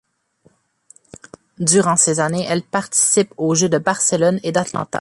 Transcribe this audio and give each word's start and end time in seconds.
Durant 1.59 1.95
ces 1.95 2.19
années, 2.19 2.47
elle 2.49 2.63
participe 2.63 3.31
aux 3.37 3.53
jeux 3.53 3.69
de 3.69 3.77
Barcelone 3.77 4.39
et 4.41 4.51
d'Atlanta. 4.51 4.89